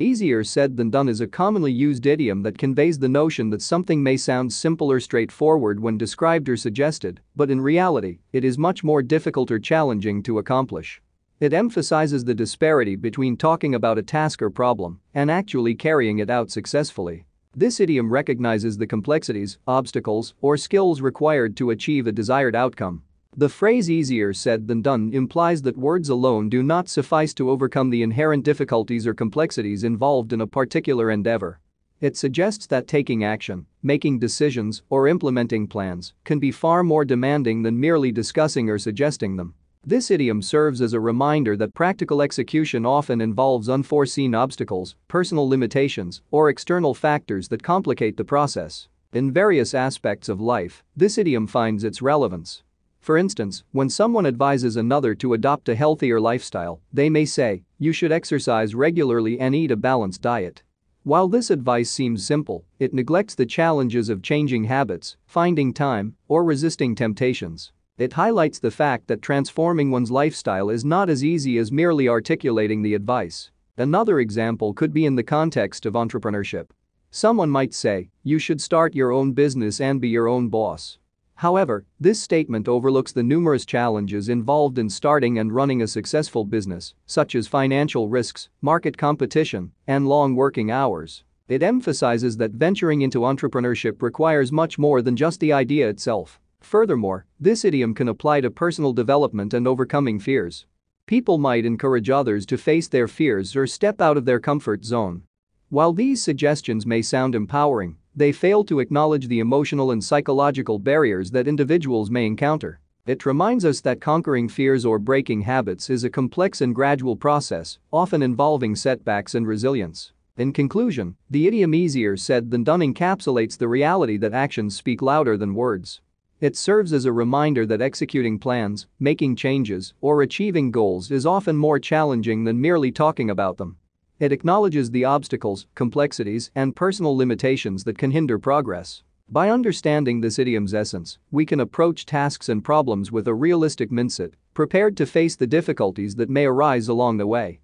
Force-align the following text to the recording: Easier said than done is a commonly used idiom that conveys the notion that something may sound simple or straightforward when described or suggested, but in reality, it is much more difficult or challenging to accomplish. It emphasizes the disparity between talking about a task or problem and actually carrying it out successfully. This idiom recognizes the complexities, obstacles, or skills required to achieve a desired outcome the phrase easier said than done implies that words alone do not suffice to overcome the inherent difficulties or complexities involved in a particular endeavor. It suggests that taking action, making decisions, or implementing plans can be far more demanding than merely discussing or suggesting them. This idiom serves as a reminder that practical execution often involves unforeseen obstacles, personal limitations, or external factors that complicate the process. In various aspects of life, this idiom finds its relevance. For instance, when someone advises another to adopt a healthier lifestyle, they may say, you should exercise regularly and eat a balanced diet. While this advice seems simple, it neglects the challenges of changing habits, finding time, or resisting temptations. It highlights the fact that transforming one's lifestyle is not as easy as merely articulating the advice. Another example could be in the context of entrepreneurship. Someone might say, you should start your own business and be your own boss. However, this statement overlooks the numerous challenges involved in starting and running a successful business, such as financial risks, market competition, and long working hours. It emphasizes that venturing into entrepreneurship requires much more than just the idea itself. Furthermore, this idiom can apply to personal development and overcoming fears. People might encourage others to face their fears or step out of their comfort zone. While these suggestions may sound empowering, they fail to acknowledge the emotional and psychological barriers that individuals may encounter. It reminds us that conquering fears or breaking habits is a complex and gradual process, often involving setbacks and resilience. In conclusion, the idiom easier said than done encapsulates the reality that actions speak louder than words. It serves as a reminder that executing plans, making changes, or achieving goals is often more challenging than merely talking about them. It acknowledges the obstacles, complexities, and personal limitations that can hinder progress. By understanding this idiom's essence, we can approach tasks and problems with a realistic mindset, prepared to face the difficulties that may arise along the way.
Easier 0.00 0.42
said 0.42 0.76
than 0.76 0.90
done 0.90 1.08
is 1.08 1.20
a 1.20 1.26
commonly 1.28 1.70
used 1.70 2.04
idiom 2.04 2.42
that 2.42 2.58
conveys 2.58 2.98
the 2.98 3.08
notion 3.08 3.50
that 3.50 3.62
something 3.62 4.02
may 4.02 4.16
sound 4.16 4.52
simple 4.52 4.90
or 4.90 4.98
straightforward 4.98 5.78
when 5.78 5.96
described 5.96 6.48
or 6.48 6.56
suggested, 6.56 7.20
but 7.36 7.48
in 7.48 7.60
reality, 7.60 8.18
it 8.32 8.44
is 8.44 8.58
much 8.58 8.82
more 8.82 9.02
difficult 9.02 9.52
or 9.52 9.60
challenging 9.60 10.20
to 10.20 10.38
accomplish. 10.38 11.00
It 11.38 11.52
emphasizes 11.52 12.24
the 12.24 12.34
disparity 12.34 12.96
between 12.96 13.36
talking 13.36 13.76
about 13.76 13.96
a 13.96 14.02
task 14.02 14.42
or 14.42 14.50
problem 14.50 14.98
and 15.14 15.30
actually 15.30 15.76
carrying 15.76 16.18
it 16.18 16.28
out 16.28 16.50
successfully. 16.50 17.24
This 17.54 17.78
idiom 17.78 18.12
recognizes 18.12 18.76
the 18.76 18.88
complexities, 18.88 19.58
obstacles, 19.64 20.34
or 20.40 20.56
skills 20.56 21.02
required 21.02 21.56
to 21.58 21.70
achieve 21.70 22.08
a 22.08 22.12
desired 22.12 22.56
outcome 22.56 23.04
the 23.36 23.48
phrase 23.48 23.90
easier 23.90 24.32
said 24.32 24.68
than 24.68 24.82
done 24.82 25.10
implies 25.12 25.62
that 25.62 25.76
words 25.76 26.08
alone 26.08 26.48
do 26.48 26.62
not 26.62 26.88
suffice 26.88 27.34
to 27.34 27.50
overcome 27.50 27.90
the 27.90 28.02
inherent 28.02 28.44
difficulties 28.44 29.06
or 29.06 29.14
complexities 29.14 29.84
involved 29.84 30.32
in 30.32 30.40
a 30.40 30.46
particular 30.46 31.10
endeavor. 31.10 31.60
It 32.00 32.16
suggests 32.16 32.66
that 32.66 32.86
taking 32.86 33.24
action, 33.24 33.66
making 33.82 34.18
decisions, 34.18 34.82
or 34.90 35.08
implementing 35.08 35.66
plans 35.66 36.12
can 36.24 36.38
be 36.38 36.50
far 36.50 36.82
more 36.82 37.04
demanding 37.04 37.62
than 37.62 37.80
merely 37.80 38.12
discussing 38.12 38.68
or 38.68 38.78
suggesting 38.78 39.36
them. 39.36 39.54
This 39.86 40.10
idiom 40.10 40.40
serves 40.40 40.80
as 40.80 40.92
a 40.92 41.00
reminder 41.00 41.56
that 41.56 41.74
practical 41.74 42.22
execution 42.22 42.86
often 42.86 43.20
involves 43.20 43.68
unforeseen 43.68 44.34
obstacles, 44.34 44.96
personal 45.08 45.48
limitations, 45.48 46.22
or 46.30 46.48
external 46.48 46.94
factors 46.94 47.48
that 47.48 47.62
complicate 47.62 48.16
the 48.16 48.24
process. 48.24 48.88
In 49.12 49.30
various 49.30 49.74
aspects 49.74 50.28
of 50.28 50.40
life, 50.40 50.82
this 50.96 51.18
idiom 51.18 51.46
finds 51.46 51.84
its 51.84 52.00
relevance. 52.00 52.62
For 53.04 53.18
instance, 53.18 53.64
when 53.72 53.90
someone 53.90 54.24
advises 54.24 54.76
another 54.76 55.14
to 55.16 55.34
adopt 55.34 55.68
a 55.68 55.74
healthier 55.74 56.18
lifestyle, 56.18 56.80
they 56.90 57.10
may 57.10 57.26
say, 57.26 57.62
you 57.78 57.92
should 57.92 58.10
exercise 58.10 58.74
regularly 58.74 59.38
and 59.38 59.54
eat 59.54 59.70
a 59.70 59.76
balanced 59.76 60.22
diet. 60.22 60.62
While 61.02 61.28
this 61.28 61.50
advice 61.50 61.90
seems 61.90 62.26
simple, 62.26 62.64
it 62.78 62.94
neglects 62.94 63.34
the 63.34 63.44
challenges 63.44 64.08
of 64.08 64.22
changing 64.22 64.64
habits, 64.64 65.18
finding 65.26 65.74
time, 65.74 66.16
or 66.28 66.44
resisting 66.44 66.94
temptations. 66.94 67.72
It 67.98 68.14
highlights 68.14 68.58
the 68.58 68.70
fact 68.70 69.06
that 69.08 69.20
transforming 69.20 69.90
one's 69.90 70.10
lifestyle 70.10 70.70
is 70.70 70.82
not 70.82 71.10
as 71.10 71.22
easy 71.22 71.58
as 71.58 71.70
merely 71.70 72.08
articulating 72.08 72.80
the 72.80 72.94
advice. 72.94 73.50
Another 73.76 74.18
example 74.18 74.72
could 74.72 74.94
be 74.94 75.04
in 75.04 75.14
the 75.14 75.22
context 75.22 75.84
of 75.84 75.92
entrepreneurship. 75.92 76.70
Someone 77.10 77.50
might 77.50 77.74
say, 77.74 78.08
you 78.22 78.38
should 78.38 78.62
start 78.62 78.94
your 78.94 79.12
own 79.12 79.32
business 79.32 79.78
and 79.78 80.00
be 80.00 80.08
your 80.08 80.26
own 80.26 80.48
boss. 80.48 80.98
However, 81.36 81.84
this 81.98 82.20
statement 82.20 82.68
overlooks 82.68 83.12
the 83.12 83.22
numerous 83.22 83.66
challenges 83.66 84.28
involved 84.28 84.78
in 84.78 84.88
starting 84.88 85.38
and 85.38 85.52
running 85.52 85.82
a 85.82 85.88
successful 85.88 86.44
business, 86.44 86.94
such 87.06 87.34
as 87.34 87.48
financial 87.48 88.08
risks, 88.08 88.48
market 88.60 88.96
competition, 88.96 89.72
and 89.86 90.08
long 90.08 90.36
working 90.36 90.70
hours. 90.70 91.24
It 91.48 91.62
emphasizes 91.62 92.36
that 92.38 92.52
venturing 92.52 93.02
into 93.02 93.20
entrepreneurship 93.20 94.00
requires 94.00 94.52
much 94.52 94.78
more 94.78 95.02
than 95.02 95.16
just 95.16 95.40
the 95.40 95.52
idea 95.52 95.88
itself. 95.88 96.40
Furthermore, 96.60 97.26
this 97.38 97.64
idiom 97.64 97.94
can 97.94 98.08
apply 98.08 98.40
to 98.40 98.50
personal 98.50 98.94
development 98.94 99.52
and 99.52 99.68
overcoming 99.68 100.18
fears. 100.18 100.64
People 101.06 101.36
might 101.36 101.66
encourage 101.66 102.08
others 102.08 102.46
to 102.46 102.56
face 102.56 102.88
their 102.88 103.06
fears 103.06 103.54
or 103.54 103.66
step 103.66 104.00
out 104.00 104.16
of 104.16 104.24
their 104.24 104.40
comfort 104.40 104.84
zone. 104.84 105.24
While 105.68 105.92
these 105.92 106.22
suggestions 106.22 106.86
may 106.86 107.02
sound 107.02 107.34
empowering, 107.34 107.98
they 108.16 108.32
fail 108.32 108.64
to 108.64 108.80
acknowledge 108.80 109.28
the 109.28 109.40
emotional 109.40 109.90
and 109.90 110.02
psychological 110.02 110.78
barriers 110.78 111.30
that 111.30 111.48
individuals 111.48 112.10
may 112.10 112.26
encounter. 112.26 112.80
It 113.06 113.26
reminds 113.26 113.64
us 113.64 113.80
that 113.82 114.00
conquering 114.00 114.48
fears 114.48 114.84
or 114.84 114.98
breaking 114.98 115.42
habits 115.42 115.90
is 115.90 116.04
a 116.04 116.10
complex 116.10 116.60
and 116.60 116.74
gradual 116.74 117.16
process, 117.16 117.78
often 117.92 118.22
involving 118.22 118.74
setbacks 118.74 119.34
and 119.34 119.46
resilience. 119.46 120.12
In 120.36 120.52
conclusion, 120.52 121.16
the 121.30 121.46
idiom 121.46 121.74
easier 121.74 122.16
said 122.16 122.50
than 122.50 122.64
done 122.64 122.80
encapsulates 122.80 123.58
the 123.58 123.68
reality 123.68 124.16
that 124.16 124.32
actions 124.32 124.74
speak 124.74 125.02
louder 125.02 125.36
than 125.36 125.54
words. 125.54 126.00
It 126.40 126.56
serves 126.56 126.92
as 126.92 127.04
a 127.04 127.12
reminder 127.12 127.66
that 127.66 127.80
executing 127.80 128.38
plans, 128.38 128.86
making 128.98 129.36
changes, 129.36 129.94
or 130.00 130.22
achieving 130.22 130.70
goals 130.70 131.10
is 131.10 131.26
often 131.26 131.56
more 131.56 131.78
challenging 131.78 132.44
than 132.44 132.60
merely 132.60 132.90
talking 132.90 133.30
about 133.30 133.56
them. 133.56 133.76
It 134.20 134.30
acknowledges 134.30 134.90
the 134.90 135.04
obstacles, 135.04 135.66
complexities, 135.74 136.50
and 136.54 136.76
personal 136.76 137.16
limitations 137.16 137.82
that 137.84 137.98
can 137.98 138.12
hinder 138.12 138.38
progress. 138.38 139.02
By 139.28 139.50
understanding 139.50 140.20
this 140.20 140.38
idiom's 140.38 140.72
essence, 140.72 141.18
we 141.32 141.44
can 141.44 141.58
approach 141.58 142.06
tasks 142.06 142.48
and 142.48 142.62
problems 142.62 143.10
with 143.10 143.26
a 143.26 143.34
realistic 143.34 143.90
mindset, 143.90 144.34
prepared 144.52 144.96
to 144.98 145.06
face 145.06 145.34
the 145.34 145.46
difficulties 145.46 146.14
that 146.14 146.30
may 146.30 146.44
arise 146.44 146.88
along 146.88 147.16
the 147.16 147.26
way. 147.26 147.60